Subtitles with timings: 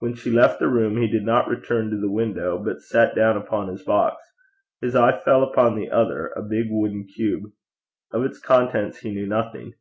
[0.00, 3.36] When she left the room he did not return to the window, but sat down
[3.36, 4.16] upon his box.
[4.80, 7.44] His eye fell upon the other, a big wooden cube.
[8.10, 9.74] Of its contents he knew nothing.